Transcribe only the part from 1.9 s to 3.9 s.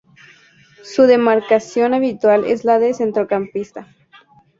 habitual es la de centrocampista.